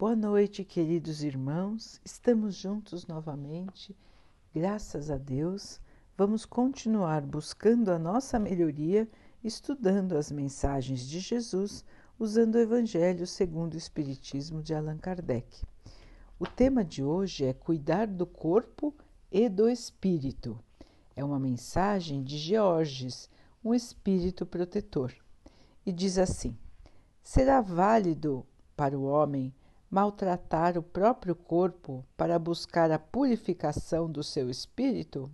[0.00, 2.00] Boa noite, queridos irmãos.
[2.02, 3.94] Estamos juntos novamente.
[4.50, 5.78] Graças a Deus,
[6.16, 9.06] vamos continuar buscando a nossa melhoria,
[9.44, 11.84] estudando as mensagens de Jesus,
[12.18, 15.66] usando o Evangelho segundo o Espiritismo de Allan Kardec.
[16.38, 18.94] O tema de hoje é cuidar do corpo
[19.30, 20.58] e do espírito.
[21.14, 23.28] É uma mensagem de Georges,
[23.62, 25.12] um espírito protetor.
[25.84, 26.56] E diz assim:
[27.22, 29.52] Será válido para o homem
[29.90, 35.28] maltratar o próprio corpo para buscar a purificação do seu espírito?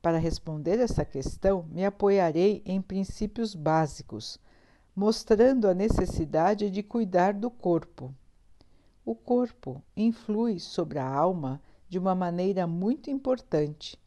[0.00, 4.38] Para responder essa questão, me apoiarei em princípios básicos,
[4.94, 8.14] mostrando a necessidade de cuidar do corpo.
[9.04, 13.98] O corpo influi sobre a alma de uma maneira muito importante,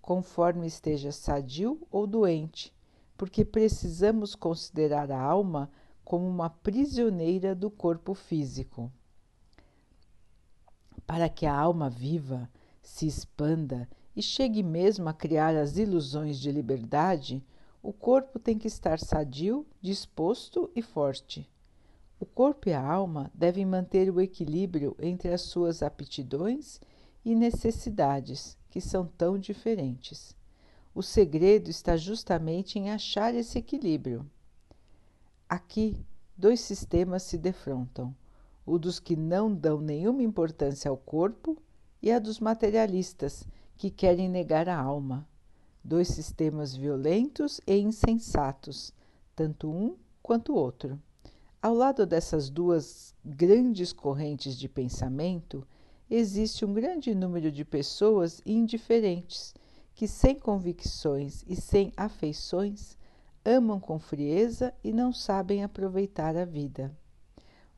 [0.00, 2.72] conforme esteja sadio ou doente,
[3.16, 5.70] porque precisamos considerar a alma
[6.04, 8.92] como uma prisioneira do corpo físico.
[11.06, 12.48] Para que a alma viva,
[12.82, 17.44] se expanda e chegue mesmo a criar as ilusões de liberdade,
[17.82, 21.48] o corpo tem que estar sadio, disposto e forte.
[22.20, 26.80] O corpo e a alma devem manter o equilíbrio entre as suas aptidões
[27.24, 30.36] e necessidades, que são tão diferentes.
[30.94, 34.24] O segredo está justamente em achar esse equilíbrio.
[35.48, 36.04] Aqui,
[36.36, 38.14] dois sistemas se defrontam:
[38.64, 41.56] o dos que não dão nenhuma importância ao corpo
[42.02, 45.28] e a dos materialistas, que querem negar a alma.
[45.82, 48.92] Dois sistemas violentos e insensatos,
[49.36, 50.98] tanto um quanto o outro.
[51.60, 55.66] Ao lado dessas duas grandes correntes de pensamento,
[56.10, 59.54] existe um grande número de pessoas indiferentes
[59.94, 62.96] que, sem convicções e sem afeições,
[63.44, 66.96] amam com frieza e não sabem aproveitar a vida.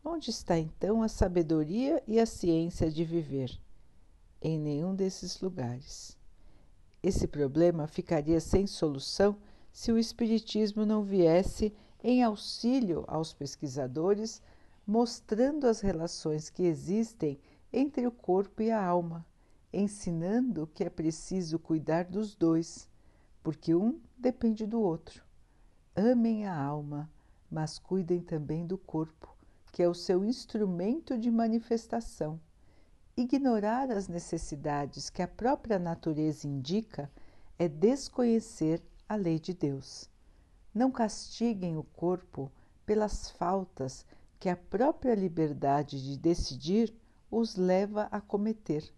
[0.04, 3.60] Onde está então a sabedoria e a ciência de viver?
[4.40, 6.16] Em nenhum desses lugares.
[7.02, 9.36] Esse problema ficaria sem solução
[9.72, 14.40] se o Espiritismo não viesse em auxílio aos pesquisadores,
[14.86, 17.40] mostrando as relações que existem
[17.72, 19.26] entre o corpo e a alma,
[19.72, 22.88] ensinando que é preciso cuidar dos dois,
[23.42, 25.25] porque um depende do outro.
[25.98, 27.10] Amem a alma,
[27.50, 29.34] mas cuidem também do corpo,
[29.72, 32.38] que é o seu instrumento de manifestação.
[33.16, 37.10] Ignorar as necessidades que a própria natureza indica
[37.58, 40.10] é desconhecer a lei de Deus.
[40.74, 42.52] Não castiguem o corpo
[42.84, 44.04] pelas faltas
[44.38, 46.94] que a própria liberdade de decidir
[47.30, 48.92] os leva a cometer,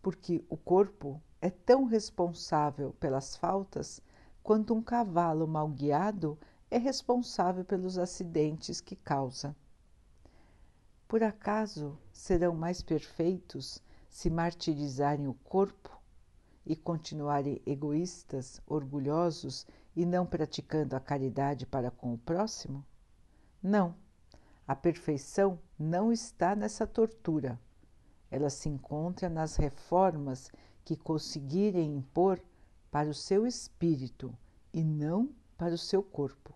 [0.00, 4.00] porque o corpo é tão responsável pelas faltas
[4.42, 6.38] quanto um cavalo mal guiado
[6.70, 9.54] é responsável pelos acidentes que causa.
[11.06, 16.00] Por acaso serão mais perfeitos se martirizarem o corpo
[16.64, 22.84] e continuarem egoístas, orgulhosos e não praticando a caridade para com o próximo?
[23.62, 23.94] Não,
[24.66, 27.60] a perfeição não está nessa tortura.
[28.30, 30.50] Ela se encontra nas reformas
[30.84, 32.40] que conseguirem impor
[32.92, 34.36] para o seu espírito
[34.70, 36.52] e não para o seu corpo.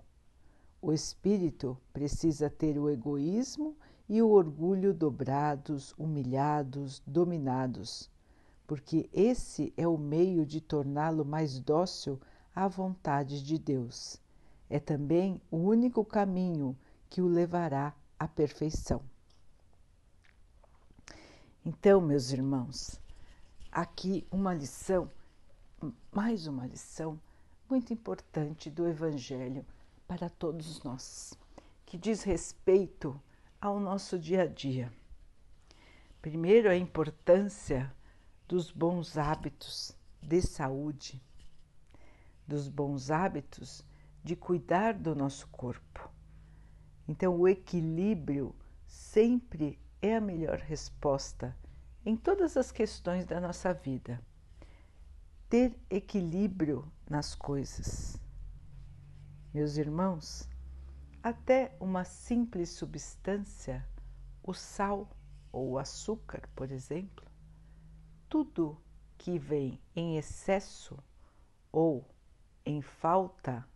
[0.83, 3.75] O espírito precisa ter o egoísmo
[4.07, 8.11] e o orgulho dobrados, humilhados, dominados,
[8.67, 12.21] porque esse é o meio de torná-lo mais dócil
[12.55, 14.21] à vontade de Deus.
[14.69, 16.77] É também o único caminho
[17.09, 19.01] que o levará à perfeição.
[21.65, 23.01] Então, meus irmãos,
[23.73, 25.11] aqui uma lição
[26.13, 27.21] mais uma lição
[27.69, 29.67] muito importante do Evangelho
[30.07, 31.35] para todos nós,
[31.85, 33.21] que diz respeito
[33.61, 34.93] ao nosso dia a dia.
[36.23, 37.95] Primeiro, a importância
[38.49, 41.23] dos bons hábitos de saúde,
[42.47, 43.85] dos bons hábitos
[44.23, 46.11] de cuidar do nosso corpo.
[47.09, 48.55] Então, o equilíbrio
[48.87, 51.57] sempre é a melhor resposta
[52.05, 54.21] em todas as questões da nossa vida
[55.57, 58.21] ter equilíbrio nas coisas.
[59.55, 60.47] Meus irmãos,
[61.23, 63.83] até uma simples substância,
[64.43, 65.09] o sal
[65.51, 67.25] ou o açúcar, por exemplo,
[68.29, 68.79] tudo
[69.17, 71.03] que vem em excesso
[71.73, 72.07] ou
[72.63, 73.67] em falta,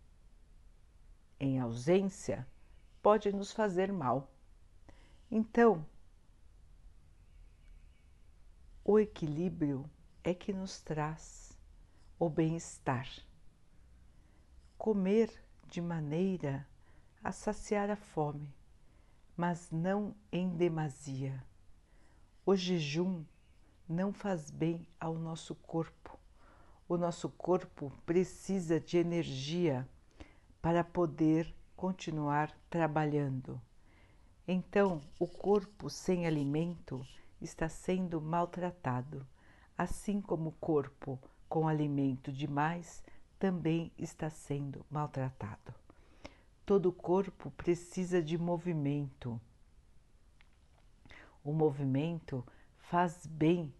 [1.40, 2.46] em ausência,
[3.00, 4.30] pode nos fazer mal.
[5.30, 5.86] Então,
[8.84, 9.88] o equilíbrio
[10.22, 11.49] é que nos traz
[12.20, 13.08] o bem-estar.
[14.76, 15.32] Comer
[15.66, 16.68] de maneira
[17.24, 18.54] a saciar a fome,
[19.34, 21.42] mas não em demasia.
[22.44, 23.24] O jejum
[23.88, 26.20] não faz bem ao nosso corpo.
[26.86, 29.88] O nosso corpo precisa de energia
[30.60, 33.58] para poder continuar trabalhando.
[34.46, 37.02] Então, o corpo sem alimento
[37.40, 39.26] está sendo maltratado,
[39.74, 41.18] assim como o corpo
[41.50, 43.02] com alimento demais
[43.36, 45.74] também está sendo maltratado.
[46.64, 49.40] Todo corpo precisa de movimento.
[51.42, 52.46] O movimento
[52.78, 53.74] faz bem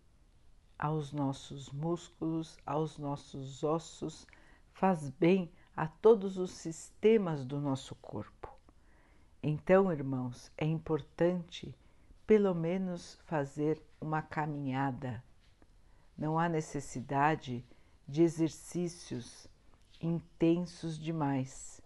[0.76, 4.26] aos nossos músculos, aos nossos ossos,
[4.72, 8.52] faz bem a todos os sistemas do nosso corpo.
[9.40, 11.72] Então, irmãos, é importante
[12.26, 15.22] pelo menos fazer uma caminhada.
[16.20, 17.64] Não há necessidade
[18.06, 19.48] de exercícios
[20.00, 21.82] intensos demais,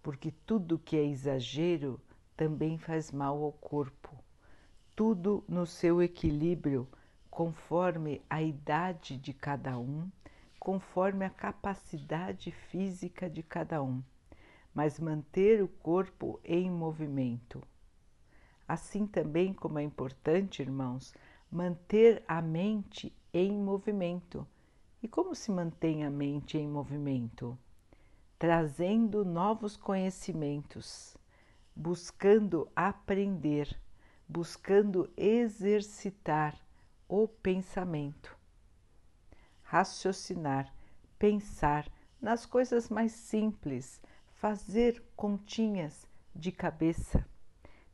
[0.00, 2.00] porque tudo que é exagero
[2.36, 4.16] também faz mal ao corpo.
[4.94, 6.86] Tudo no seu equilíbrio,
[7.28, 10.08] conforme a idade de cada um
[10.66, 14.02] conforme a capacidade física de cada um,
[14.74, 17.62] mas manter o corpo em movimento.
[18.66, 21.14] Assim também como é importante, irmãos,
[21.48, 24.46] manter a mente em movimento.
[25.02, 27.58] E como se mantém a mente em movimento?
[28.38, 31.16] Trazendo novos conhecimentos,
[31.74, 33.78] buscando aprender,
[34.28, 36.58] buscando exercitar
[37.08, 38.36] o pensamento
[39.66, 40.72] raciocinar,
[41.18, 41.90] pensar
[42.20, 44.00] nas coisas mais simples,
[44.34, 47.26] fazer continhas de cabeça,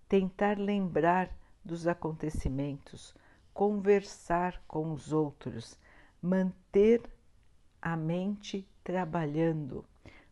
[0.08, 1.30] tentar lembrar
[1.64, 3.14] dos acontecimentos,
[3.52, 5.78] conversar com os outros,
[6.20, 7.02] manter
[7.80, 9.84] a mente trabalhando,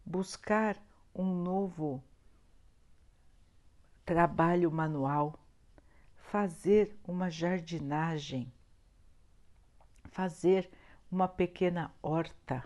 [0.05, 0.76] buscar
[1.14, 2.02] um novo
[4.05, 5.38] trabalho manual,
[6.17, 8.52] fazer uma jardinagem,
[10.11, 10.70] fazer
[11.11, 12.64] uma pequena horta.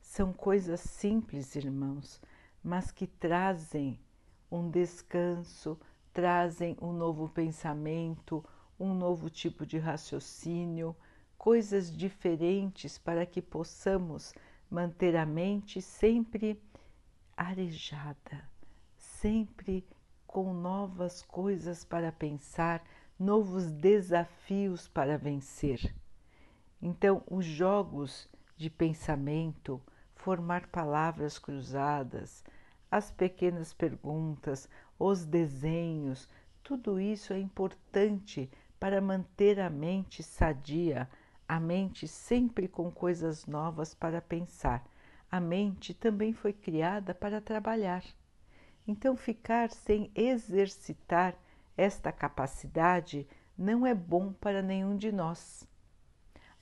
[0.00, 2.20] São coisas simples, irmãos,
[2.62, 4.00] mas que trazem
[4.50, 5.78] um descanso,
[6.12, 8.44] trazem um novo pensamento,
[8.78, 10.94] um novo tipo de raciocínio,
[11.38, 14.34] coisas diferentes para que possamos
[14.70, 16.60] manter a mente sempre
[17.36, 18.48] arejada,
[18.96, 19.86] sempre
[20.26, 22.84] com novas coisas para pensar,
[23.18, 25.94] novos desafios para vencer.
[26.82, 29.80] Então, os jogos de pensamento,
[30.14, 32.44] formar palavras cruzadas,
[32.90, 34.68] as pequenas perguntas,
[34.98, 36.28] os desenhos,
[36.62, 38.50] tudo isso é importante
[38.86, 41.10] para manter a mente sadia,
[41.48, 44.88] a mente sempre com coisas novas para pensar.
[45.28, 48.04] A mente também foi criada para trabalhar.
[48.86, 51.34] Então, ficar sem exercitar
[51.76, 53.26] esta capacidade
[53.58, 55.66] não é bom para nenhum de nós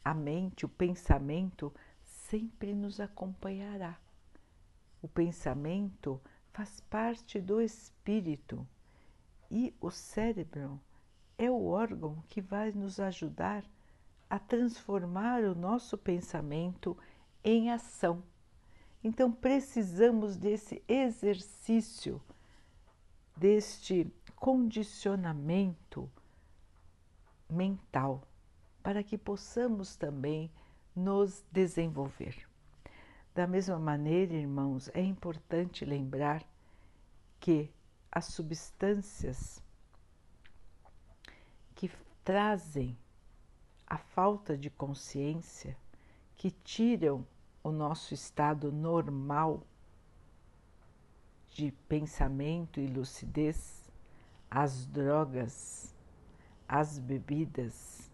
[0.02, 1.70] a mente, o pensamento
[2.02, 3.98] sempre nos acompanhará.
[5.02, 6.18] O pensamento
[6.54, 8.66] faz parte do espírito
[9.50, 10.80] e o cérebro
[11.38, 13.64] é o órgão que vai nos ajudar
[14.28, 16.96] a transformar o nosso pensamento
[17.42, 18.22] em ação.
[19.02, 22.20] Então precisamos desse exercício,
[23.36, 26.10] deste condicionamento
[27.48, 28.22] mental
[28.82, 30.50] para que possamos também
[30.94, 32.46] nos desenvolver.
[33.34, 36.44] Da mesma maneira, irmãos, é importante lembrar
[37.40, 37.70] que
[38.12, 39.63] as substâncias
[42.24, 42.96] trazem
[43.86, 45.76] a falta de consciência,
[46.34, 47.24] que tiram
[47.62, 49.62] o nosso estado normal
[51.48, 53.84] de pensamento e lucidez,
[54.50, 55.94] as drogas,
[56.66, 58.10] as bebidas,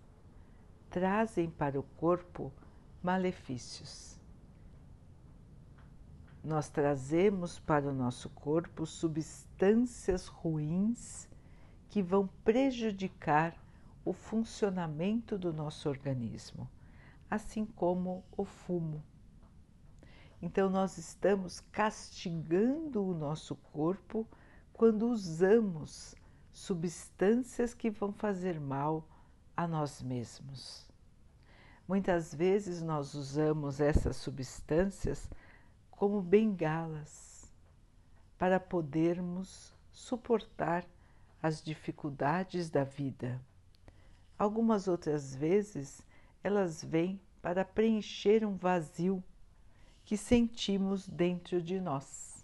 [0.90, 2.52] trazem para o corpo
[3.02, 4.18] malefícios.
[6.42, 11.28] Nós trazemos para o nosso corpo substâncias ruins
[11.88, 13.59] que vão prejudicar
[14.04, 16.68] o funcionamento do nosso organismo,
[17.30, 19.02] assim como o fumo.
[20.42, 24.26] Então, nós estamos castigando o nosso corpo
[24.72, 26.14] quando usamos
[26.52, 29.06] substâncias que vão fazer mal
[29.56, 30.88] a nós mesmos.
[31.86, 35.28] Muitas vezes nós usamos essas substâncias
[35.90, 37.52] como bengalas
[38.38, 40.86] para podermos suportar
[41.42, 43.38] as dificuldades da vida.
[44.40, 46.00] Algumas outras vezes
[46.42, 49.22] elas vêm para preencher um vazio
[50.02, 52.42] que sentimos dentro de nós.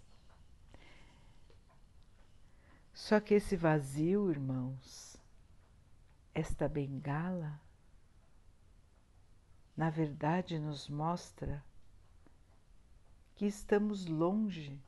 [2.93, 5.17] Só que esse vazio, irmãos,
[6.35, 7.59] esta bengala,
[9.75, 11.65] na verdade nos mostra
[13.33, 14.79] que estamos longe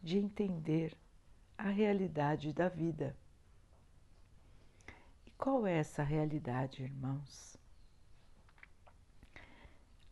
[0.00, 0.96] de entender
[1.58, 3.16] a realidade da vida.
[5.42, 7.56] Qual é essa realidade, irmãos?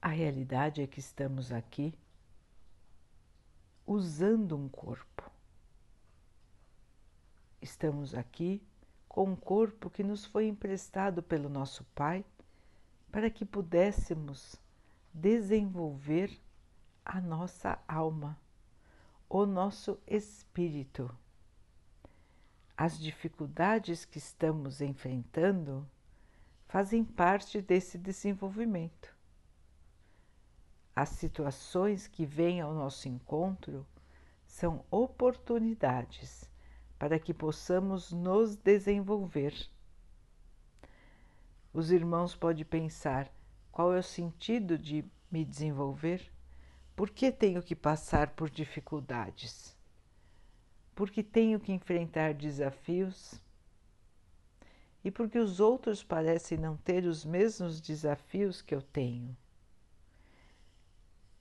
[0.02, 1.96] A realidade é que estamos aqui
[3.86, 5.30] usando um corpo.
[7.62, 8.60] Estamos aqui
[9.08, 12.24] com um corpo que nos foi emprestado pelo nosso Pai
[13.12, 14.56] para que pudéssemos
[15.14, 16.36] desenvolver
[17.04, 18.36] a nossa alma,
[19.28, 21.08] o nosso espírito.
[22.82, 25.86] As dificuldades que estamos enfrentando
[26.66, 29.14] fazem parte desse desenvolvimento.
[30.96, 33.86] As situações que vêm ao nosso encontro
[34.46, 36.50] são oportunidades
[36.98, 39.52] para que possamos nos desenvolver.
[41.74, 43.30] Os irmãos podem pensar:
[43.70, 46.32] qual é o sentido de me desenvolver?
[46.96, 49.78] Por que tenho que passar por dificuldades?
[51.00, 53.40] Porque tenho que enfrentar desafios?
[55.02, 59.34] E porque os outros parecem não ter os mesmos desafios que eu tenho?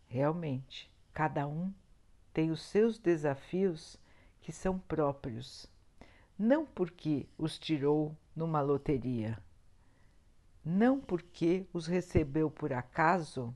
[0.07, 1.73] Realmente, cada um
[2.31, 3.99] tem os seus desafios
[4.39, 5.69] que são próprios,
[6.37, 9.37] não porque os tirou numa loteria,
[10.63, 13.53] não porque os recebeu por acaso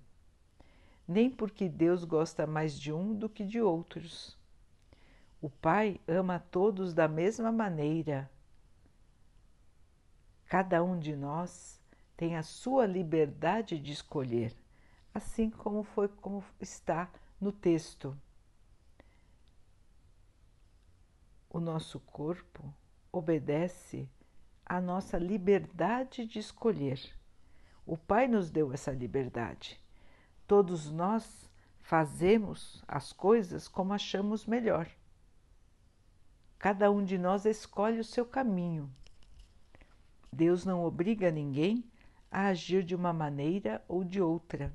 [1.07, 4.42] nem porque Deus gosta mais de um do que de outros.
[5.43, 8.31] O Pai ama todos da mesma maneira.
[10.45, 11.81] Cada um de nós
[12.15, 14.55] tem a sua liberdade de escolher,
[15.13, 18.17] assim como foi como está no texto.
[21.49, 22.73] O nosso corpo
[23.11, 24.09] obedece
[24.65, 27.01] à nossa liberdade de escolher.
[27.85, 29.77] O Pai nos deu essa liberdade.
[30.47, 34.89] Todos nós fazemos as coisas como achamos melhor.
[36.63, 38.89] Cada um de nós escolhe o seu caminho.
[40.31, 41.83] Deus não obriga ninguém
[42.31, 44.73] a agir de uma maneira ou de outra.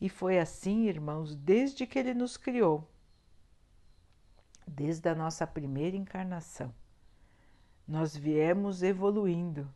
[0.00, 2.90] E foi assim, irmãos, desde que Ele nos criou,
[4.66, 6.74] desde a nossa primeira encarnação.
[7.86, 9.70] Nós viemos evoluindo.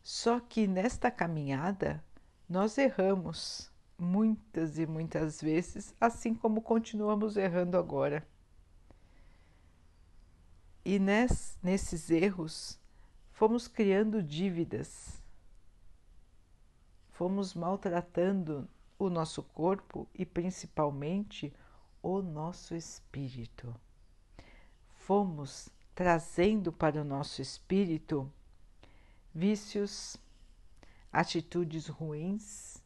[0.00, 2.02] Só que nesta caminhada
[2.48, 8.26] nós erramos muitas e muitas vezes, assim como continuamos errando agora.
[10.84, 12.76] E nes, nesses erros
[13.30, 15.22] fomos criando dívidas,
[17.12, 21.54] fomos maltratando o nosso corpo e principalmente
[22.02, 23.72] o nosso espírito.
[24.96, 28.28] Fomos trazendo para o nosso espírito
[29.32, 30.16] vícios,
[31.12, 32.82] atitudes ruins,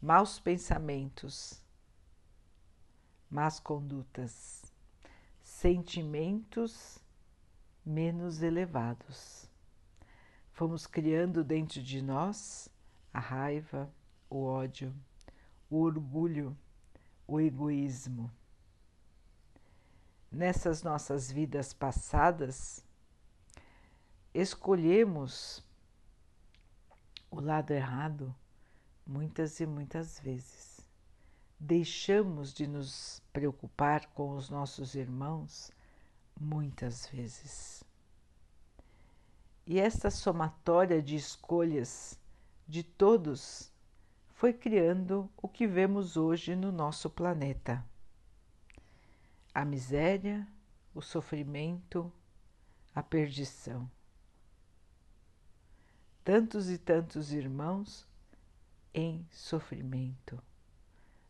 [0.00, 1.62] maus pensamentos,
[3.30, 4.72] más condutas,
[5.42, 6.98] sentimentos
[7.88, 9.48] menos elevados.
[10.52, 12.68] Fomos criando dentro de nós
[13.12, 13.90] a raiva,
[14.28, 14.94] o ódio,
[15.70, 16.54] o orgulho,
[17.26, 18.30] o egoísmo.
[20.30, 22.84] Nessas nossas vidas passadas,
[24.34, 25.64] escolhemos
[27.30, 28.34] o lado errado
[29.06, 30.86] muitas e muitas vezes.
[31.58, 35.72] Deixamos de nos preocupar com os nossos irmãos
[36.40, 37.82] muitas vezes.
[39.66, 42.18] E esta somatória de escolhas
[42.66, 43.70] de todos
[44.34, 47.84] foi criando o que vemos hoje no nosso planeta.
[49.54, 50.46] A miséria,
[50.94, 52.12] o sofrimento,
[52.94, 53.90] a perdição
[56.28, 58.06] tantos e tantos irmãos
[58.92, 60.38] em sofrimento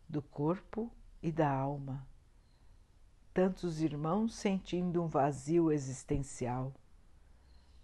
[0.08, 2.04] do corpo e da alma,
[3.38, 6.74] tantos irmãos sentindo um vazio existencial,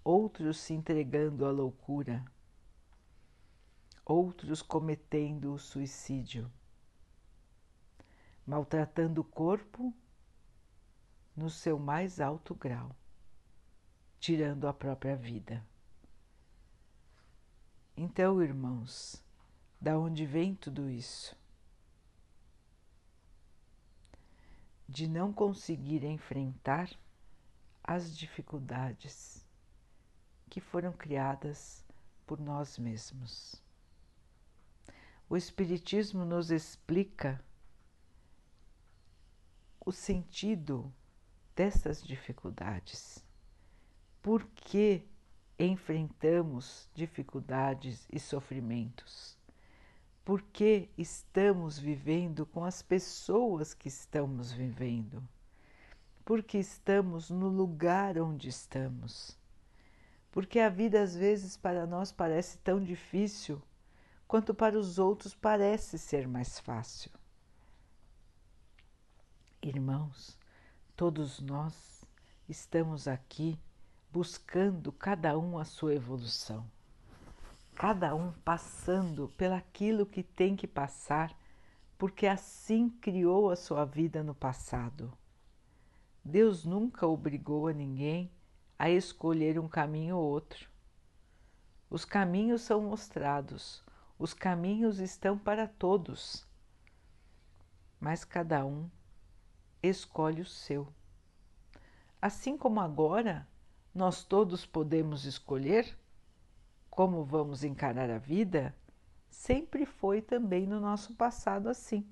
[0.02, 2.24] outros se entregando à loucura,
[4.04, 6.50] outros cometendo o suicídio,
[8.44, 9.94] maltratando o corpo
[11.36, 12.90] no seu mais alto grau,
[14.18, 15.64] tirando a própria vida.
[17.96, 19.24] Então, irmãos,
[19.80, 21.43] da onde vem tudo isso?
[24.88, 26.90] De não conseguir enfrentar
[27.82, 29.46] as dificuldades
[30.48, 31.84] que foram criadas
[32.26, 33.62] por nós mesmos.
[35.28, 37.42] O Espiritismo nos explica
[39.84, 40.92] o sentido
[41.54, 43.24] dessas dificuldades.
[44.22, 45.06] Por que
[45.58, 49.33] enfrentamos dificuldades e sofrimentos?
[50.24, 55.22] Por que estamos vivendo com as pessoas que estamos vivendo?
[56.24, 59.36] Porque estamos no lugar onde estamos.
[60.32, 63.60] Porque a vida às vezes para nós parece tão difícil,
[64.26, 67.10] quanto para os outros parece ser mais fácil.
[69.62, 70.38] Irmãos,
[70.96, 72.02] todos nós
[72.48, 73.58] estamos aqui
[74.10, 76.66] buscando cada um a sua evolução,
[77.74, 81.36] cada um passando pelaquilo que tem que passar,
[81.98, 85.12] porque assim criou a sua vida no passado.
[86.24, 88.30] Deus nunca obrigou a ninguém
[88.78, 90.70] a escolher um caminho ou outro.
[91.90, 93.82] Os caminhos são mostrados,
[94.18, 96.46] os caminhos estão para todos,
[98.00, 98.88] mas cada um
[99.82, 100.88] escolhe o seu.
[102.22, 103.46] Assim como agora
[103.94, 105.96] nós todos podemos escolher
[106.94, 108.74] como vamos encarar a vida,
[109.28, 112.06] sempre foi também no nosso passado assim.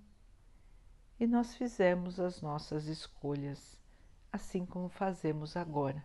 [1.18, 3.80] E nós fizemos as nossas escolhas,
[4.32, 6.04] assim como fazemos agora.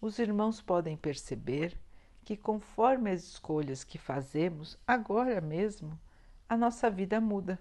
[0.00, 1.78] Os irmãos podem perceber
[2.24, 5.98] que, conforme as escolhas que fazemos agora mesmo,
[6.48, 7.60] a nossa vida muda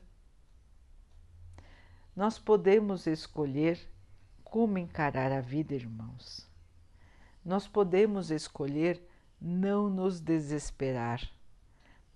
[2.16, 3.78] nós podemos escolher
[4.42, 6.48] como encarar a vida, irmãos.
[7.44, 9.06] Nós podemos escolher
[9.48, 11.22] não nos desesperar.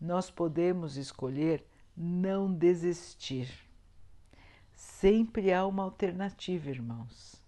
[0.02, 1.64] Nós podemos escolher
[1.96, 3.48] não desistir.
[4.74, 7.40] Sempre há uma alternativa, irmãos.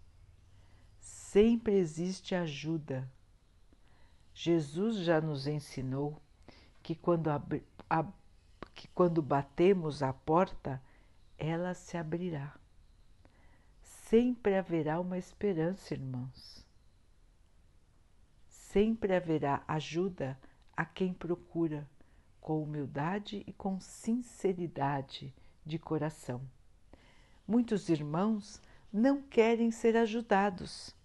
[0.99, 3.09] Sempre existe ajuda.
[4.35, 6.21] Jesus já nos ensinou
[6.83, 7.41] que quando, a,
[8.75, 10.79] que quando batemos a porta,
[11.39, 12.55] ela se abrirá.
[13.81, 16.60] Sempre haverá uma esperança, irmãos.
[18.71, 20.39] Sempre haverá ajuda
[20.77, 21.85] a quem procura
[22.39, 26.41] com humildade e com sinceridade de coração.
[27.45, 30.95] Muitos irmãos não querem ser ajudados.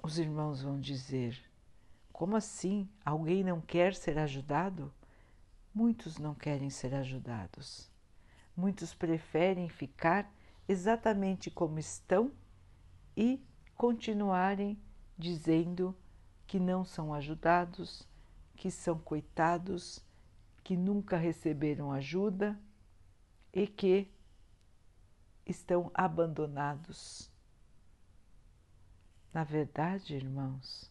[0.00, 1.36] Os irmãos vão dizer:
[2.12, 2.88] como assim?
[3.04, 4.94] Alguém não quer ser ajudado?
[5.74, 7.90] Muitos não querem ser ajudados.
[8.56, 10.32] Muitos preferem ficar
[10.68, 12.30] exatamente como estão
[13.16, 14.85] e continuarem
[15.18, 15.96] dizendo
[16.46, 18.06] que não são ajudados,
[18.56, 20.04] que são coitados,
[20.62, 22.58] que nunca receberam ajuda
[23.52, 24.10] e que
[25.46, 27.30] estão abandonados.
[29.32, 30.90] Na verdade, irmãos,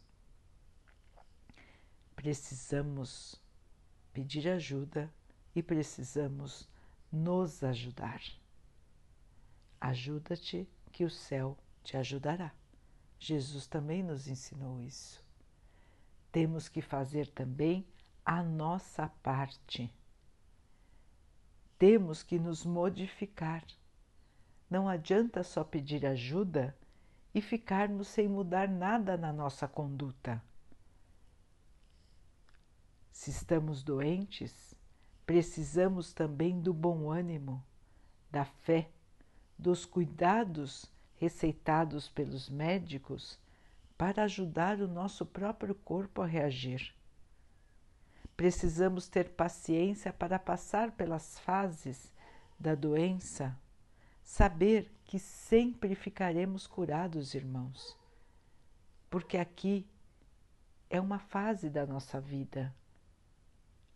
[2.16, 3.42] precisamos
[4.14, 5.12] pedir ajuda
[5.56, 6.70] e precisamos
[7.12, 8.22] nos ajudar.
[9.80, 12.54] Ajuda-te que o céu te ajudará.
[13.26, 15.24] Jesus também nos ensinou isso.
[16.32, 17.84] Temos que fazer também
[18.24, 19.92] a nossa parte.
[21.80, 23.66] Temos que nos modificar.
[24.70, 26.78] Não adianta só pedir ajuda
[27.34, 30.40] e ficarmos sem mudar nada na nossa conduta.
[33.12, 34.76] Se estamos doentes,
[35.26, 37.66] precisamos também do bom ânimo,
[38.30, 38.92] da fé,
[39.58, 43.40] dos cuidados receitados pelos médicos
[43.98, 46.94] para ajudar o nosso próprio corpo a reagir.
[48.36, 52.12] Precisamos ter paciência para passar pelas fases
[52.60, 53.58] da doença,
[54.24, 57.98] saber que sempre ficaremos curados, irmãos,
[59.10, 59.88] porque aqui
[60.90, 62.74] é uma fase da nossa vida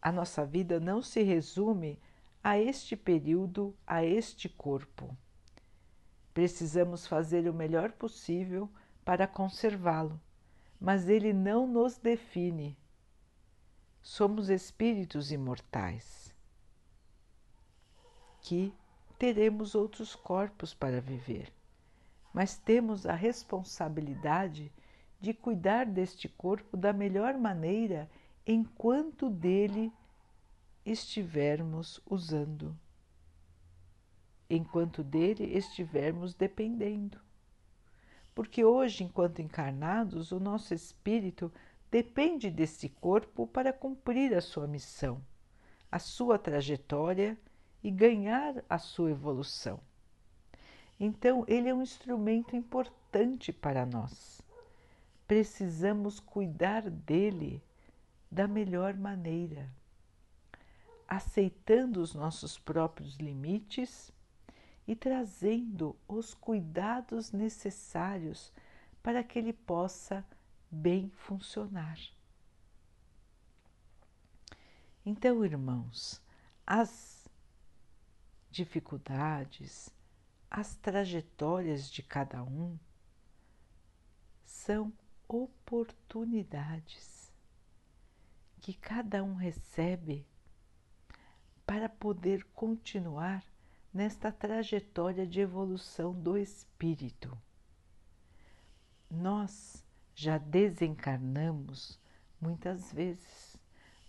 [0.01, 1.99] a nossa vida não se resume
[2.43, 5.15] a este período, a este corpo.
[6.33, 8.69] Precisamos fazer o melhor possível
[9.03, 10.19] para conservá-lo,
[10.79, 12.77] mas ele não nos define.
[14.01, 16.33] Somos espíritos imortais
[18.41, 18.73] que
[19.17, 21.51] teremos outros corpos para viver,
[22.33, 24.71] mas temos a responsabilidade
[25.19, 28.09] de cuidar deste corpo da melhor maneira
[28.47, 29.91] enquanto dele
[30.85, 32.75] estivermos usando,
[34.49, 37.19] enquanto dele estivermos dependendo.
[38.33, 41.51] Porque hoje, enquanto encarnados, o nosso espírito
[41.91, 45.21] depende deste corpo para cumprir a sua missão,
[45.91, 47.37] a sua trajetória
[47.83, 49.79] e ganhar a sua evolução.
[50.99, 54.41] Então, ele é um instrumento importante para nós.
[55.27, 57.61] Precisamos cuidar dele
[58.31, 59.69] da melhor maneira,
[61.07, 64.11] aceitando os nossos próprios limites
[64.89, 68.51] e trazendo os cuidados necessários
[69.03, 70.25] para que ele possa
[70.71, 71.99] bem funcionar.
[75.05, 76.19] Então, irmãos,
[76.65, 77.29] as
[78.49, 79.93] dificuldades,
[80.49, 82.75] as trajetórias de cada um
[84.43, 84.91] são
[85.27, 87.31] oportunidades
[88.59, 90.25] que cada um recebe
[91.63, 93.43] para poder continuar
[93.93, 97.35] nesta trajetória de evolução do espírito.
[99.09, 101.99] Nós já desencarnamos
[102.39, 103.57] muitas vezes,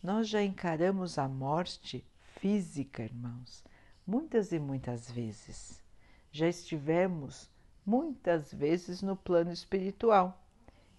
[0.02, 2.04] nós já encaramos a morte
[2.38, 3.64] física, irmãos,
[4.06, 5.82] muitas e muitas vezes.
[6.30, 7.50] Já estivemos
[7.84, 10.40] muitas vezes no plano espiritual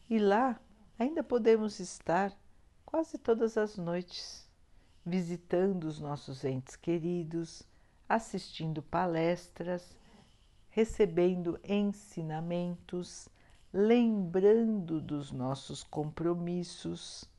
[0.09, 0.59] e lá
[0.99, 2.35] ainda podemos estar
[2.85, 4.47] quase todas as noites,
[5.05, 7.63] visitando os nossos entes queridos,
[8.15, 9.97] assistindo palestras,
[10.69, 13.27] recebendo ensinamentos,
[13.73, 17.29] lembrando dos nossos compromissos.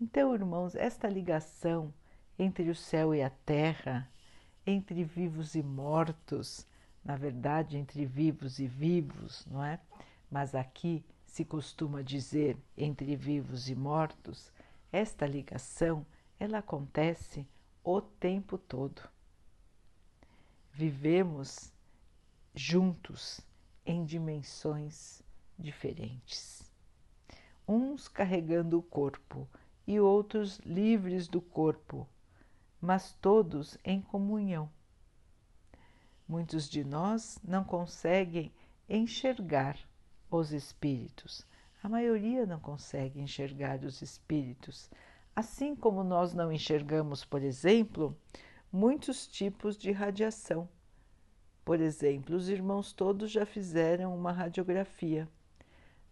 [0.00, 1.92] Então, irmãos, esta ligação
[2.38, 4.10] entre o céu e a terra,
[4.66, 6.66] entre vivos e mortos,
[7.04, 9.80] na verdade, entre vivos e vivos, não é?
[10.30, 14.52] Mas aqui se costuma dizer entre vivos e mortos,
[14.92, 16.04] esta ligação
[16.38, 17.46] ela acontece
[17.84, 19.02] o tempo todo.
[20.72, 21.72] Vivemos
[22.54, 23.40] juntos
[23.84, 25.22] em dimensões
[25.58, 26.70] diferentes.
[27.66, 29.48] Uns carregando o corpo
[29.86, 32.08] e outros livres do corpo,
[32.80, 34.70] mas todos em comunhão.
[36.26, 38.52] Muitos de nós não conseguem
[38.88, 39.76] enxergar
[40.30, 41.44] os espíritos.
[41.82, 44.88] A maioria não consegue enxergar os espíritos,
[45.34, 48.16] assim como nós não enxergamos, por exemplo,
[48.72, 50.68] muitos tipos de radiação.
[51.64, 55.28] Por exemplo, os irmãos todos já fizeram uma radiografia,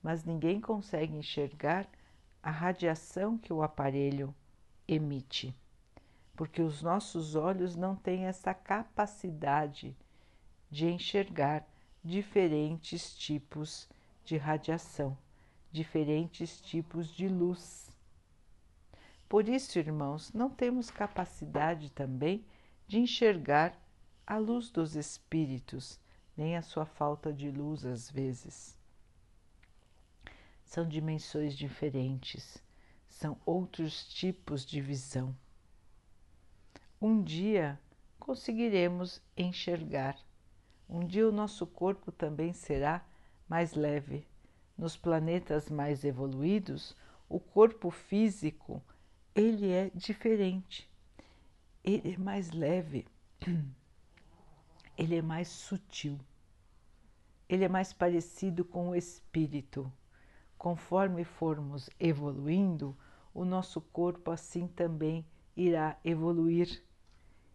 [0.03, 1.89] mas ninguém consegue enxergar
[2.43, 4.35] a radiação que o aparelho
[4.87, 5.55] emite,
[6.35, 9.97] porque os nossos olhos não têm essa capacidade
[10.71, 11.67] de enxergar
[12.03, 13.89] diferentes tipos
[14.25, 15.17] de radiação,
[15.71, 17.88] diferentes tipos de luz.
[19.29, 22.45] Por isso, irmãos, não temos capacidade também
[22.87, 23.79] de enxergar
[24.27, 26.01] a luz dos espíritos,
[26.35, 28.79] nem a sua falta de luz às vezes.
[30.65, 32.63] São dimensões diferentes,
[33.07, 35.37] são outros tipos de visão.
[37.01, 37.79] Um dia
[38.19, 40.19] conseguiremos enxergar,
[40.89, 43.05] um dia o nosso corpo também será
[43.47, 44.27] mais leve.
[44.77, 46.97] Nos planetas mais evoluídos,
[47.29, 48.83] o corpo físico
[49.35, 50.89] ele é diferente.
[51.85, 53.07] Ele é mais leve.
[54.97, 56.19] Ele é mais sutil.
[57.49, 59.91] Ele é mais parecido com o espírito.
[60.57, 62.97] Conforme formos evoluindo,
[63.33, 65.25] o nosso corpo assim também
[65.57, 66.83] irá evoluir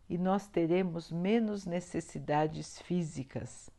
[0.10, 3.70] e nós teremos menos necessidades físicas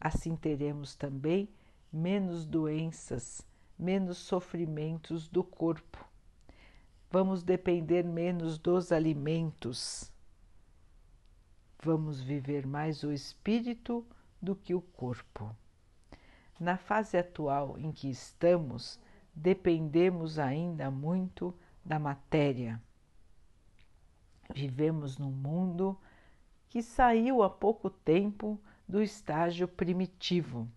[0.00, 1.46] Assim teremos também
[1.92, 3.46] menos doenças,
[3.78, 6.08] menos sofrimentos do corpo.
[7.12, 10.12] Vamos depender menos dos alimentos.
[11.82, 14.06] Vamos viver mais o espírito
[14.40, 15.52] do que o corpo.
[16.60, 18.96] Na fase atual em que estamos,
[19.34, 21.52] dependemos ainda muito
[21.84, 22.80] da matéria.
[24.54, 25.98] Vivemos num mundo
[26.68, 30.68] que saiu há pouco tempo do estágio primitivo,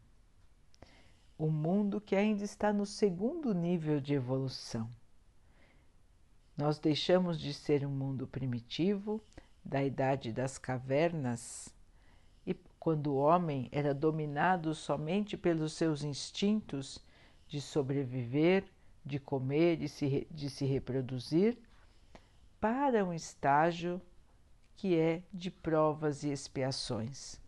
[1.38, 4.90] o mundo que ainda está no segundo nível de evolução.
[6.58, 9.22] Nós deixamos de ser um mundo primitivo,
[9.64, 11.74] da idade das cavernas,
[12.46, 17.00] e quando o homem era dominado somente pelos seus instintos
[17.48, 18.66] de sobreviver,
[19.06, 21.58] de comer e se, de se reproduzir,
[22.60, 24.02] para um estágio
[24.76, 27.42] que é de provas e expiações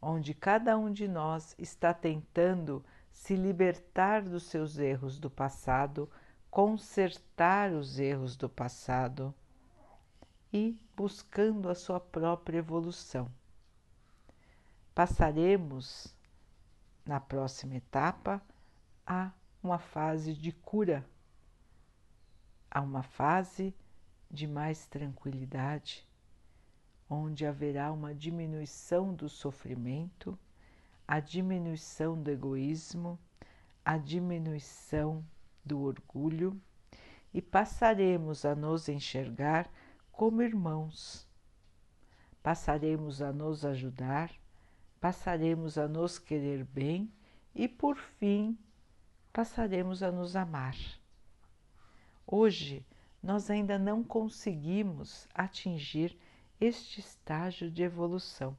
[0.00, 6.08] onde cada um de nós está tentando se libertar dos seus erros do passado,
[6.50, 9.32] consertar os erros do passado
[10.52, 13.30] e buscando a sua própria evolução.
[14.92, 16.14] Passaremos
[17.06, 18.42] na próxima etapa
[19.06, 19.30] a
[19.62, 21.06] uma fase de cura,
[22.68, 23.74] a uma fase
[24.28, 26.06] de mais tranquilidade,
[27.08, 30.38] onde haverá uma diminuição do sofrimento,
[31.06, 33.18] a diminuição do egoísmo,
[33.84, 35.24] a diminuição
[35.64, 36.60] do orgulho
[37.32, 39.70] e passaremos a nos enxergar
[40.10, 41.26] como irmãos.
[42.42, 44.32] Passaremos a nos ajudar,
[45.00, 47.12] passaremos a nos querer bem
[47.54, 48.58] e, por fim,
[49.32, 50.76] passaremos a nos amar.
[52.26, 52.84] Hoje,
[53.22, 56.16] nós ainda não conseguimos atingir
[56.60, 58.56] este estágio de evolução.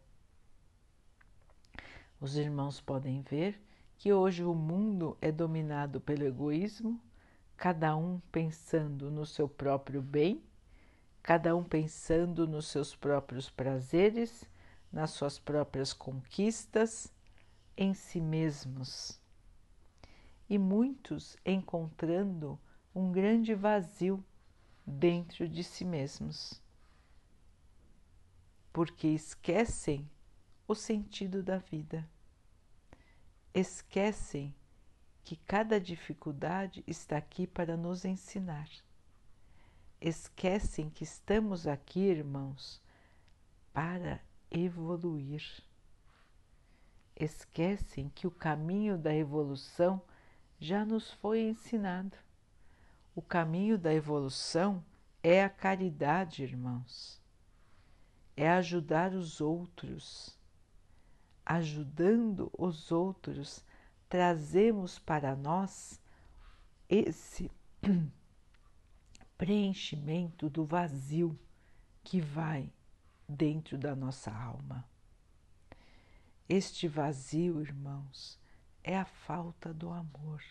[2.20, 3.60] Os irmãos podem ver
[4.02, 7.00] que hoje o mundo é dominado pelo egoísmo,
[7.56, 10.42] cada um pensando no seu próprio bem,
[11.22, 14.44] cada um pensando nos seus próprios prazeres,
[14.92, 17.14] nas suas próprias conquistas,
[17.78, 19.22] em si mesmos.
[20.50, 22.60] E muitos encontrando
[22.96, 24.26] um grande vazio
[24.84, 26.60] dentro de si mesmos,
[28.74, 30.10] porque esquecem
[30.68, 32.10] o sentido da vida,
[33.54, 34.54] esquecem
[35.24, 38.70] que cada dificuldade está aqui para nos ensinar.
[40.00, 42.82] Esquecem que estamos aqui, irmãos,
[43.72, 45.44] para evoluir.
[47.16, 50.02] Esquecem que o caminho da evolução
[50.60, 52.18] já nos foi ensinado
[53.14, 54.84] o caminho da evolução
[55.22, 57.22] é a caridade, irmãos.
[58.38, 60.40] É ajudar os outros.
[61.54, 63.66] Ajudando os outros,
[64.08, 66.00] trazemos para nós
[66.88, 67.52] esse
[69.38, 71.38] preenchimento do vazio
[72.04, 72.72] que vai
[73.28, 74.88] dentro da nossa alma.
[76.48, 78.40] Este vazio, irmãos,
[78.84, 80.42] é a falta do amor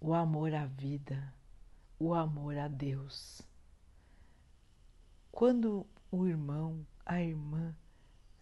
[0.00, 1.32] o amor à vida,
[1.98, 3.42] o amor a Deus.
[5.30, 7.76] Quando o irmão, a irmã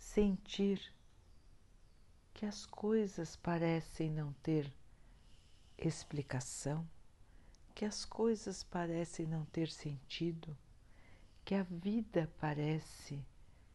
[0.08, 0.80] sentir
[2.32, 4.72] que as coisas parecem não ter
[5.76, 6.88] explicação,
[7.74, 10.56] que as coisas parecem não ter sentido,
[11.44, 13.24] que a vida parece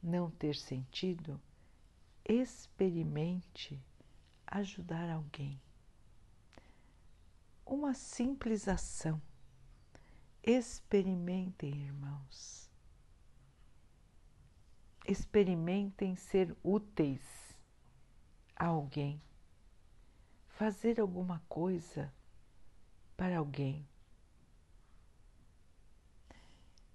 [0.02, 1.40] não ter sentido,
[2.26, 3.82] experimente
[4.48, 5.62] ajudar alguém
[7.66, 9.22] uma simples ação.
[10.44, 12.63] Experimentem, irmãos.
[15.06, 17.54] Experimentem ser úteis
[18.56, 19.22] a alguém.
[20.48, 22.14] Fazer alguma coisa
[23.18, 23.86] para alguém.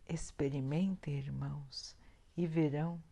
[0.09, 1.95] Experimentem, irmãos,
[2.35, 3.03] e verão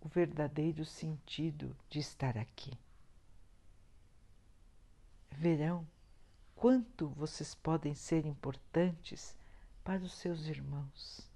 [0.00, 2.78] o verdadeiro sentido de estar aqui.
[5.30, 5.84] Verão
[6.54, 9.36] quanto vocês podem ser importantes
[9.82, 11.33] para os seus irmãos.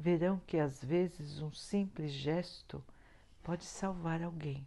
[0.00, 2.82] Verão que às vezes um simples gesto
[3.42, 4.66] pode salvar alguém.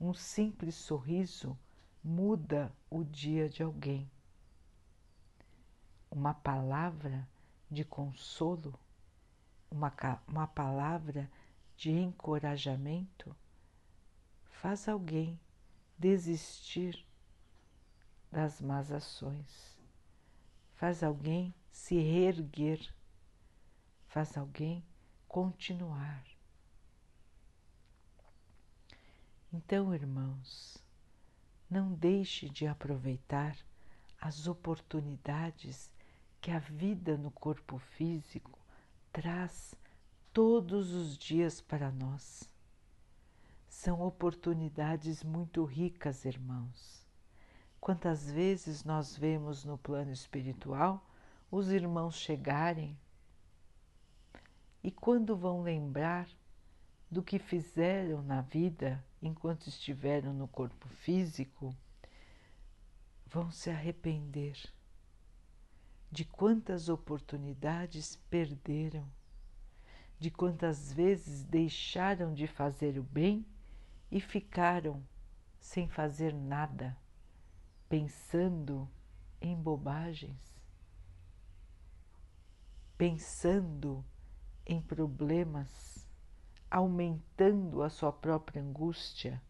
[0.00, 1.58] Um simples sorriso
[2.00, 4.08] muda o dia de alguém.
[6.08, 7.28] Uma palavra
[7.68, 8.78] de consolo,
[9.68, 9.92] uma,
[10.28, 11.28] uma palavra
[11.76, 13.34] de encorajamento
[14.50, 15.36] faz alguém
[15.98, 17.04] desistir
[18.30, 19.76] das más ações.
[20.76, 22.96] Faz alguém se reerguer,
[24.08, 24.84] faz alguém
[25.26, 26.24] continuar.
[29.52, 30.76] Então, irmãos,
[31.70, 33.56] não deixe de aproveitar
[34.20, 35.90] as oportunidades
[36.40, 38.58] que a vida no corpo físico
[39.12, 39.74] traz
[40.32, 42.48] todos os dias para nós.
[43.68, 47.06] São oportunidades muito ricas, irmãos.
[47.80, 51.04] Quantas vezes nós vemos no plano espiritual
[51.50, 52.98] os irmãos chegarem
[54.88, 56.26] e quando vão lembrar
[57.10, 61.76] do que fizeram na vida enquanto estiveram no corpo físico,
[63.26, 64.56] vão se arrepender
[66.10, 69.06] de quantas oportunidades perderam,
[70.18, 73.44] de quantas vezes deixaram de fazer o bem
[74.10, 75.06] e ficaram
[75.60, 76.96] sem fazer nada
[77.90, 78.88] pensando
[79.38, 80.58] em bobagens,
[82.96, 84.02] pensando
[84.68, 86.06] em problemas,
[86.70, 89.42] aumentando a sua própria angústia,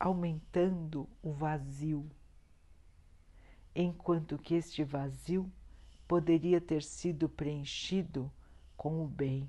[0.00, 2.10] aumentando o vazio,
[3.72, 5.50] enquanto que este vazio
[6.08, 8.30] poderia ter sido preenchido
[8.76, 9.48] com o bem,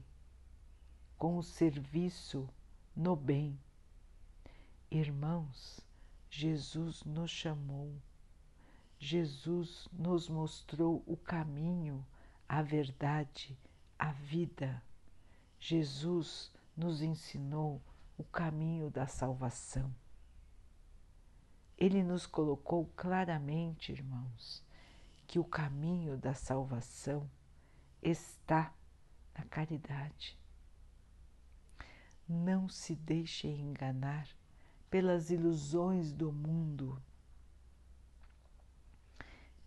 [1.18, 2.48] com o serviço
[2.96, 3.60] no bem.
[4.92, 5.82] Irmãos,
[6.30, 7.92] Jesus nos chamou,
[9.00, 12.06] Jesus nos mostrou o caminho,
[12.48, 13.58] a verdade,
[14.04, 14.84] a vida.
[15.58, 17.82] Jesus nos ensinou
[18.18, 19.96] o caminho da salvação.
[21.78, 24.62] Ele nos colocou claramente, irmãos,
[25.26, 27.30] que o caminho da salvação
[28.02, 28.74] está
[29.38, 30.38] na caridade,
[32.28, 34.28] Não se deixe enganar
[34.90, 37.02] pelas ilusões do mundo,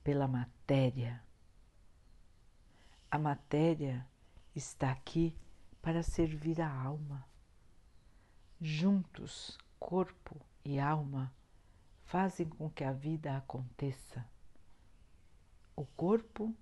[0.05, 1.23] pela matéria.
[3.11, 4.07] A matéria
[4.57, 5.37] está aqui
[5.83, 7.29] para servir a alma.
[8.59, 11.31] Juntos, corpo e alma
[12.07, 14.27] fazem com que a vida aconteça.
[15.77, 16.55] O corpo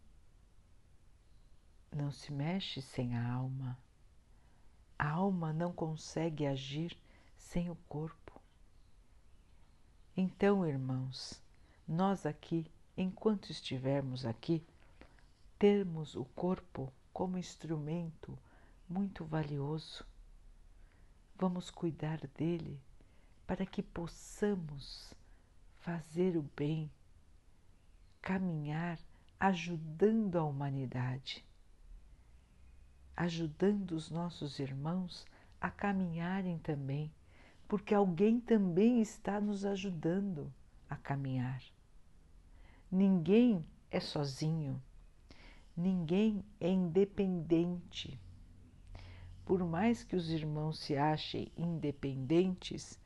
[1.95, 3.79] não se mexe sem a alma.
[4.99, 6.99] A alma não consegue agir
[7.37, 8.41] sem o corpo.
[10.17, 11.41] Então, irmãos,
[11.87, 14.67] nós aqui, enquanto estivermos aqui,
[15.59, 18.37] temos o corpo como instrumento
[18.89, 20.05] muito valioso.
[21.39, 22.79] Vamos cuidar dele
[23.47, 25.15] para que possamos
[25.79, 26.91] fazer o bem,
[28.21, 28.99] caminhar
[29.39, 31.45] ajudando a humanidade,
[33.17, 35.25] ajudando os nossos irmãos
[35.61, 37.13] a caminharem também,
[37.69, 40.53] porque alguém também está nos ajudando
[40.91, 41.63] a caminhar.
[42.91, 44.83] Ninguém é sozinho,
[45.77, 48.21] ninguém é independente.
[49.45, 52.99] Por mais que os irmãos se achem independentes,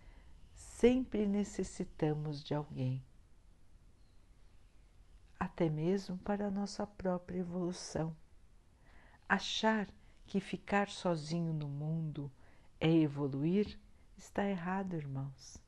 [0.54, 3.02] sempre necessitamos de alguém,
[5.38, 8.14] até mesmo para a nossa própria evolução.
[9.28, 9.88] Achar
[10.26, 12.30] que ficar sozinho no mundo
[12.80, 13.78] é evoluir
[14.16, 15.62] está errado, irmãos,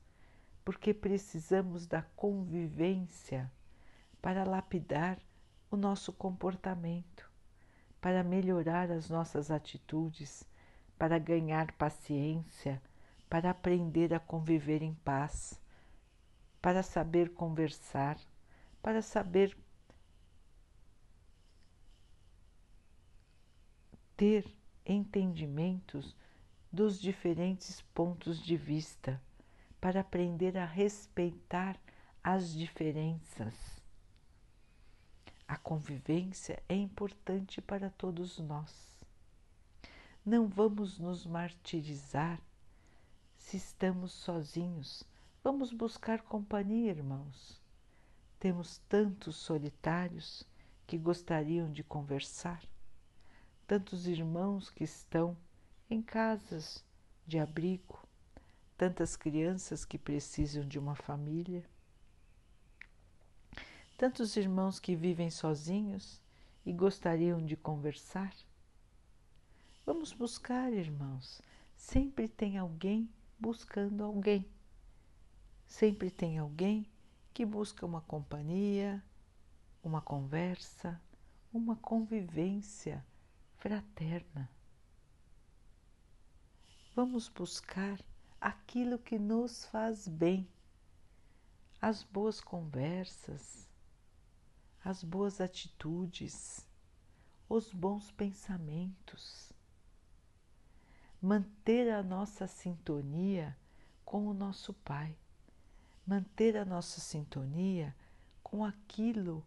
[0.65, 3.51] porque precisamos da convivência
[4.21, 5.19] para lapidar
[5.71, 7.31] o nosso comportamento,
[8.01, 10.45] para melhorar as nossas atitudes,
[10.99, 12.83] para ganhar paciência,
[13.29, 15.61] para aprender a conviver em paz,
[16.61, 18.19] para saber conversar,
[18.83, 19.57] para saber
[24.17, 24.45] ter
[24.85, 26.17] entendimentos
[26.73, 29.23] dos diferentes pontos de vista,
[29.81, 31.79] para aprender a respeitar
[32.23, 33.80] as diferenças.
[35.51, 38.97] A convivência é importante para todos nós.
[40.25, 42.41] Não vamos nos martirizar
[43.37, 45.03] se estamos sozinhos.
[45.43, 47.61] Vamos buscar companhia, irmãos.
[48.39, 50.47] Temos tantos solitários
[50.87, 52.63] que gostariam de conversar,
[53.67, 55.37] tantos irmãos que estão
[55.91, 56.85] em casas
[57.27, 57.99] de abrigo,
[58.77, 61.69] tantas crianças que precisam de uma família,
[64.01, 66.23] tantos irmãos que vivem sozinhos
[66.65, 68.35] e gostariam de conversar.
[69.85, 71.43] Vamos buscar, irmãos.
[71.77, 74.47] Sempre tem alguém buscando alguém.
[75.67, 76.87] Sempre tem alguém
[77.35, 79.05] que busca uma companhia,
[79.83, 80.99] uma conversa,
[81.53, 83.05] uma convivência
[83.59, 84.51] fraterna.
[86.97, 88.01] Vamos buscar
[88.41, 90.49] aquilo que nos faz bem,
[91.83, 93.69] as boas conversas,
[94.85, 96.67] as boas atitudes,
[97.49, 99.53] os bons pensamentos.
[101.21, 103.57] Manter a nossa sintonia
[104.05, 105.17] com o nosso Pai,
[106.07, 107.95] manter a nossa sintonia
[108.43, 109.45] com aquilo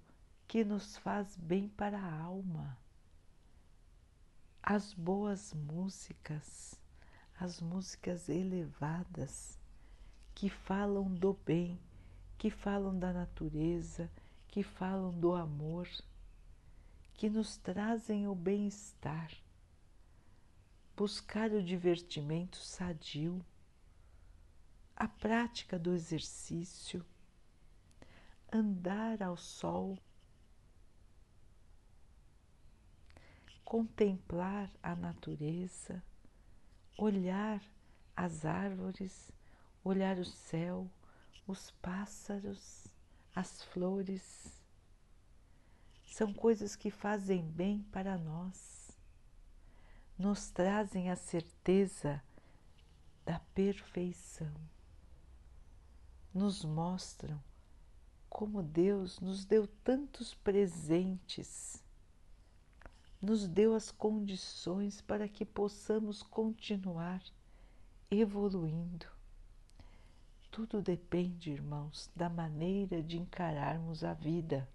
[0.47, 2.77] que nos faz bem para a alma.
[4.61, 6.79] As boas músicas
[7.39, 9.59] as músicas elevadas
[10.33, 11.79] que falam do bem,
[12.37, 14.09] que falam da natureza,
[14.53, 15.89] que falam do amor,
[17.15, 19.31] que nos trazem o bem-estar.
[20.95, 23.43] Buscar o divertimento sadio,
[24.95, 27.03] a prática do exercício,
[28.51, 29.97] andar ao sol,
[33.65, 35.99] contemplar a natureza
[36.95, 37.59] olhar
[38.15, 39.31] as árvores,
[39.83, 40.87] olhar o céu,
[41.47, 42.92] os pássaros,
[43.35, 44.61] as flores.
[46.05, 48.91] São coisas que fazem bem para nós,
[50.17, 52.21] nos trazem a certeza
[53.25, 54.53] da perfeição,
[56.33, 57.41] nos mostram
[58.29, 61.83] como Deus nos deu tantos presentes
[63.23, 67.23] nos deu as condições para que possamos continuar
[68.11, 69.05] evoluindo.
[70.53, 74.69] Tudo depende, irmãos, da maneira de encararmos a vida.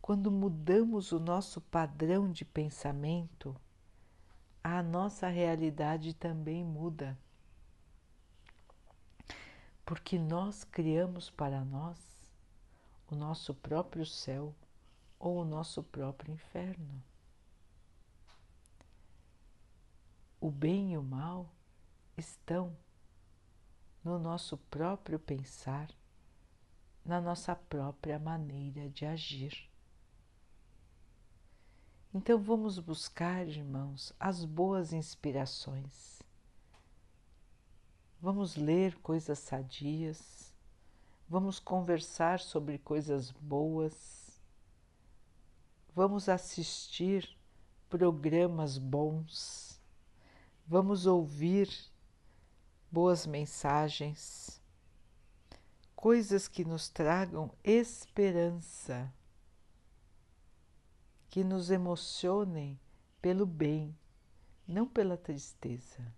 [0.00, 3.54] Quando mudamos o nosso padrão de pensamento,
[4.64, 7.14] a nossa realidade também muda.
[9.84, 12.32] Porque nós criamos para nós
[13.10, 14.54] o nosso próprio céu
[15.18, 17.02] ou o nosso próprio inferno.
[20.40, 21.52] o bem e o mal
[22.16, 22.74] estão
[24.04, 25.90] no nosso próprio pensar,
[27.04, 29.68] na nossa própria maneira de agir.
[32.12, 36.22] Então vamos buscar, irmãos, as boas inspirações.
[38.20, 40.52] Vamos ler coisas sadias,
[41.28, 44.40] vamos conversar sobre coisas boas,
[45.94, 47.36] vamos assistir
[47.88, 49.80] programas bons,
[50.66, 51.68] vamos ouvir
[52.90, 54.60] boas mensagens,
[55.94, 59.12] coisas que nos tragam esperança
[61.30, 62.80] que nos emocionem
[63.20, 63.96] pelo bem,
[64.66, 66.14] não pela tristeza.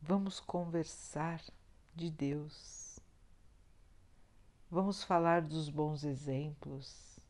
[0.00, 1.42] Vamos conversar
[1.94, 2.98] de Deus.
[4.70, 7.20] Vamos falar dos bons exemplos,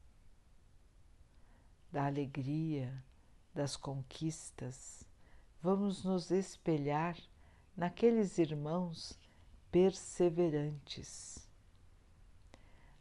[1.90, 3.05] da alegria,
[3.53, 5.05] das conquistas.
[5.63, 7.17] Vamos nos espelhar
[7.77, 9.17] naqueles irmãos
[9.71, 11.49] perseverantes.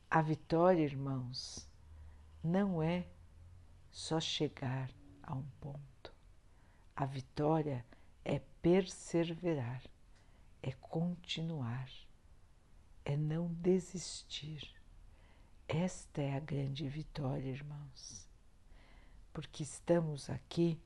[0.08, 1.68] A vitória, irmãos,
[2.44, 3.08] não é
[3.90, 4.92] só chegar
[5.24, 6.14] a um ponto.
[6.96, 7.84] A vitória
[8.24, 9.82] é perseverar,
[10.62, 11.90] é continuar,
[13.04, 14.72] é não desistir.
[15.68, 18.30] Esta é a grande vitória, irmãos,
[19.34, 20.80] porque estamos aqui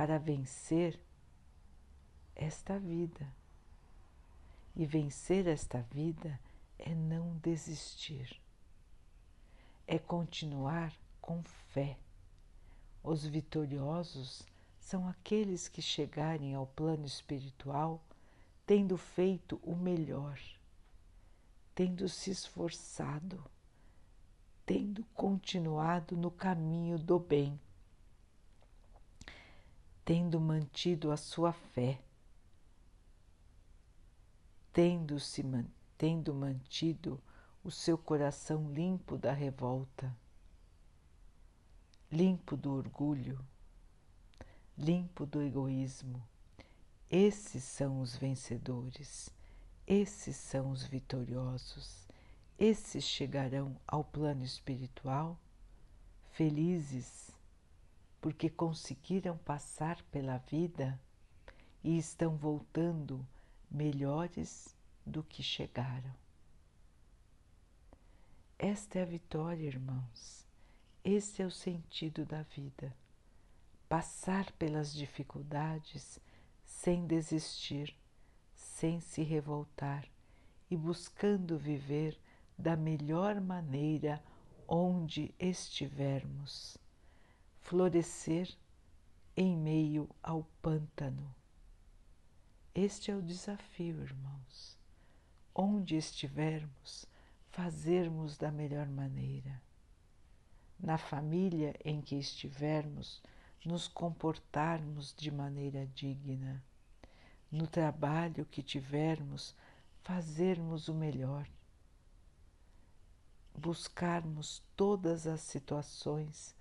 [0.00, 0.98] para vencer
[2.34, 3.30] esta vida.
[4.74, 6.40] E vencer esta vida
[6.78, 8.40] é não desistir
[9.86, 10.90] é continuar
[11.20, 11.98] com fé.
[13.02, 14.42] Os vitoriosos
[14.78, 18.02] são aqueles que chegarem ao plano espiritual
[18.64, 20.40] tendo feito o melhor,
[21.74, 23.44] tendo se esforçado,
[24.64, 27.60] tendo continuado no caminho do bem,
[30.04, 32.00] tendo mantido a sua fé,
[34.72, 35.42] tendo se
[35.96, 37.20] tendo mantido
[37.62, 40.16] o seu coração limpo da revolta,
[42.10, 43.38] limpo do orgulho,
[44.76, 46.22] limpo do egoísmo.
[47.10, 49.30] Esses são os vencedores,
[49.86, 52.08] esses são os vitoriosos,
[52.58, 55.38] esses chegarão ao plano espiritual
[56.32, 57.30] felizes
[58.20, 61.00] porque conseguiram passar pela vida
[61.82, 63.26] e estão voltando
[63.70, 66.14] melhores do que chegaram.
[68.58, 70.46] Esta é a vitória, irmãos.
[71.02, 72.94] Este é o sentido da vida.
[73.88, 76.20] Passar pelas dificuldades
[76.66, 77.96] sem desistir,
[78.54, 80.06] sem se revoltar
[80.70, 82.18] e buscando viver
[82.56, 84.22] da melhor maneira
[84.68, 86.79] onde estivermos.
[87.60, 88.52] Florescer
[89.36, 91.32] em meio ao pântano.
[92.74, 94.76] Este é o desafio, irmãos.
[95.54, 97.06] Onde estivermos,
[97.50, 99.62] fazermos da melhor maneira.
[100.78, 103.22] Na família em que estivermos,
[103.64, 106.64] nos comportarmos de maneira digna.
[107.52, 109.54] No trabalho que tivermos,
[110.02, 111.46] fazermos o melhor.
[113.54, 116.58] Buscarmos todas as situações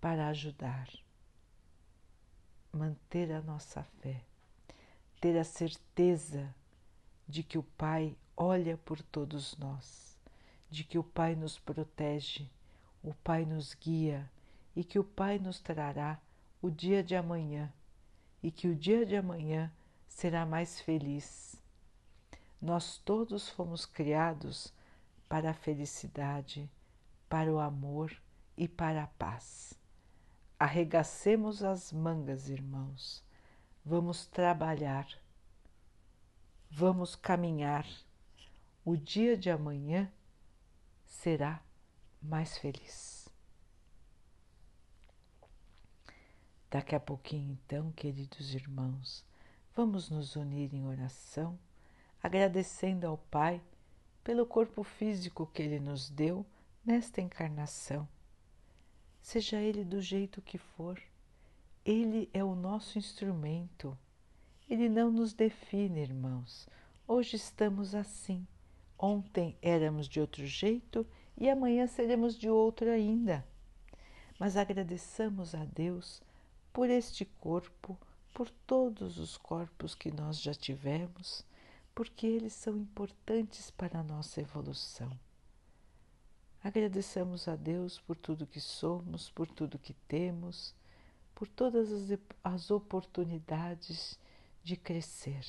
[0.00, 0.88] para ajudar.
[2.72, 4.22] Manter a nossa fé.
[5.20, 6.54] Ter a certeza
[7.28, 10.10] de que o Pai olha por todos nós
[10.70, 12.48] de que o Pai nos protege,
[13.02, 14.30] o Pai nos guia
[14.74, 16.20] e que o Pai nos trará
[16.62, 17.72] o dia de amanhã
[18.42, 19.70] e que o dia de amanhã
[20.06, 21.56] será mais feliz.
[22.62, 24.72] Nós todos fomos criados
[25.28, 26.70] para a felicidade,
[27.28, 28.14] para o amor
[28.56, 29.79] e para a paz.
[30.60, 33.24] Arregacemos as mangas, irmãos.
[33.82, 35.08] Vamos trabalhar.
[36.70, 37.86] Vamos caminhar.
[38.84, 40.12] O dia de amanhã
[41.06, 41.62] será
[42.20, 43.26] mais feliz.
[46.70, 49.24] Daqui a pouquinho, então, queridos irmãos,
[49.74, 51.58] vamos nos unir em oração,
[52.22, 53.62] agradecendo ao Pai
[54.22, 56.44] pelo corpo físico que Ele nos deu
[56.84, 58.06] nesta encarnação.
[59.20, 61.00] Seja ele do jeito que for,
[61.84, 63.96] Ele é o nosso instrumento.
[64.68, 66.68] Ele não nos define, irmãos.
[67.06, 68.46] Hoje estamos assim
[69.02, 73.42] Ontem éramos de outro jeito e amanhã seremos de outro ainda.
[74.38, 76.20] Mas agradeçamos a Deus
[76.70, 77.96] por este corpo,
[78.34, 81.46] por todos os corpos que nós já tivemos,
[81.94, 85.10] porque eles são importantes para a nossa evolução.
[86.62, 90.74] Agradeçamos a Deus por tudo que somos, por tudo que temos,
[91.34, 94.18] por todas as, as oportunidades
[94.62, 95.46] de crescer.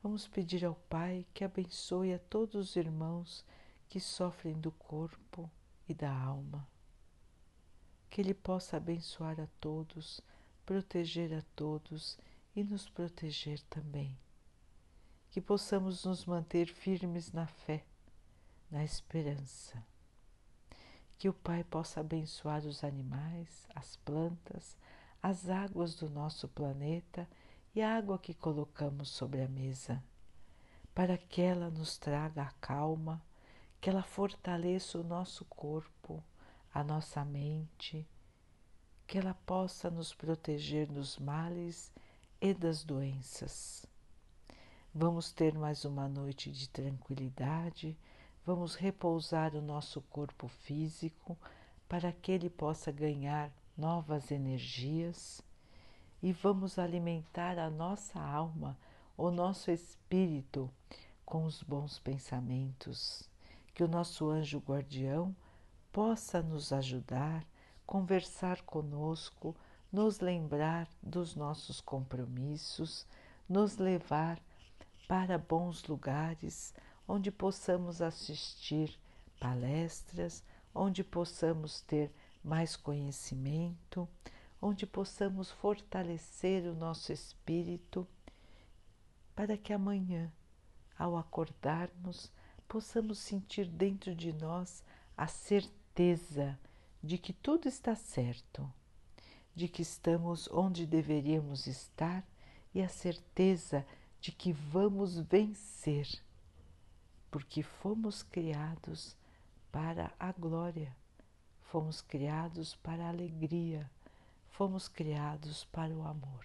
[0.00, 3.44] Vamos pedir ao Pai que abençoe a todos os irmãos
[3.88, 5.50] que sofrem do corpo
[5.88, 6.66] e da alma.
[8.08, 10.20] Que Ele possa abençoar a todos,
[10.64, 12.16] proteger a todos
[12.54, 14.16] e nos proteger também.
[15.28, 17.84] Que possamos nos manter firmes na fé,
[18.70, 19.82] na esperança.
[21.18, 24.76] Que o Pai possa abençoar os animais, as plantas,
[25.22, 27.28] as águas do nosso planeta
[27.74, 30.02] e a água que colocamos sobre a mesa,
[30.94, 33.22] para que ela nos traga a calma,
[33.80, 36.22] que ela fortaleça o nosso corpo,
[36.72, 38.06] a nossa mente,
[39.06, 41.92] que ela possa nos proteger dos males
[42.40, 43.84] e das doenças.
[44.94, 47.96] Vamos ter mais uma noite de tranquilidade,
[48.50, 51.38] vamos repousar o nosso corpo físico
[51.88, 55.40] para que ele possa ganhar novas energias
[56.20, 58.76] e vamos alimentar a nossa alma,
[59.16, 60.68] o nosso espírito
[61.24, 63.22] com os bons pensamentos.
[63.72, 65.32] Que o nosso anjo guardião
[65.92, 67.46] possa nos ajudar,
[67.86, 69.54] conversar conosco,
[69.92, 73.06] nos lembrar dos nossos compromissos,
[73.48, 74.40] nos levar
[75.06, 76.74] para bons lugares
[77.10, 78.96] onde possamos assistir
[79.40, 82.08] palestras, onde possamos ter
[82.42, 84.08] mais conhecimento,
[84.62, 88.06] onde possamos fortalecer o nosso espírito,
[89.34, 90.32] para que amanhã,
[90.96, 92.30] ao acordarmos,
[92.68, 94.84] possamos sentir dentro de nós
[95.16, 96.56] a certeza
[97.02, 98.72] de que tudo está certo,
[99.52, 102.24] de que estamos onde deveríamos estar
[102.72, 103.84] e a certeza
[104.20, 106.06] de que vamos vencer,
[107.30, 109.16] porque fomos criados
[109.70, 110.94] para a glória,
[111.62, 113.90] fomos criados para a alegria
[114.60, 116.44] fomos criados para o amor.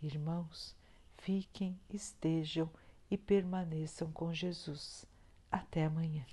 [0.00, 0.76] Irmãos,
[1.18, 2.70] fiquem, estejam
[3.10, 5.04] e permaneçam com Jesus.
[5.50, 6.24] Até amanhã.